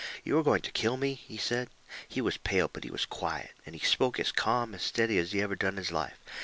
[0.23, 1.69] "You are going to kill me," he said.
[2.07, 5.31] He was pale but he was quiet, and he spoke as calm and steady as
[5.31, 6.17] he ever done in his life.